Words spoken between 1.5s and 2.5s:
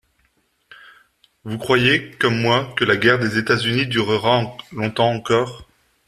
croyez, comme